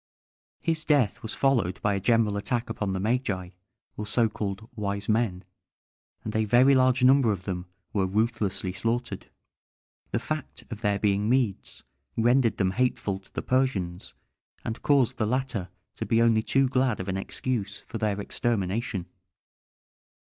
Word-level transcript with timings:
His 0.61 0.83
death 0.83 1.21
was 1.21 1.35
followed 1.35 1.79
by 1.83 1.93
a 1.93 1.99
general 1.99 2.35
attack 2.35 2.71
upon 2.71 2.93
the 2.93 2.99
Magi, 2.99 3.49
or 3.95 4.07
so 4.07 4.27
called 4.27 4.67
"wise 4.75 5.07
men;" 5.07 5.43
and 6.23 6.35
a 6.35 6.45
very 6.45 6.73
large 6.73 7.03
number 7.03 7.31
of 7.31 7.43
them 7.43 7.67
were 7.93 8.07
ruthlessly 8.07 8.73
slaughtered. 8.73 9.29
The 10.09 10.17
fact 10.17 10.63
of 10.71 10.81
their 10.81 10.97
being 10.97 11.29
Medes 11.29 11.83
rendered 12.17 12.57
them 12.57 12.71
hateful 12.71 13.19
to 13.19 13.31
the 13.31 13.43
Persians, 13.43 14.15
and 14.65 14.81
caused 14.81 15.17
the 15.17 15.27
latter 15.27 15.69
to 15.97 16.05
be 16.07 16.19
only 16.19 16.41
too 16.41 16.67
glad 16.67 16.99
of 16.99 17.07
an 17.07 17.17
excuse 17.17 17.81
for 17.85 17.99
their 17.99 18.19
extermination. 18.19 19.05